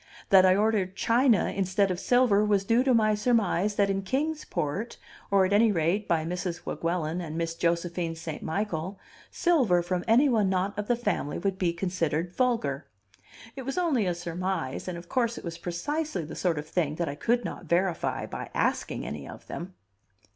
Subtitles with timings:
[0.29, 4.45] That I ordered china, instead of silver, was due to my surmise that in Kings
[4.45, 4.97] Port
[5.29, 6.65] or at any rate by Mrs.
[6.65, 8.41] Weguelin and Miss Josephine St.
[8.41, 8.97] Michael
[9.29, 12.87] silver from any one not of the family would be considered vulgar;
[13.55, 16.95] it was only a surmise, and, of course, it was precisely the sort of thing
[16.95, 19.75] that I could not verify by asking any of them.